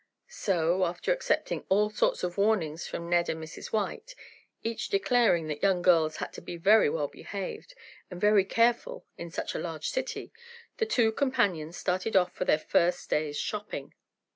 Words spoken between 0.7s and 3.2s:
after accepting all sorts of warnings from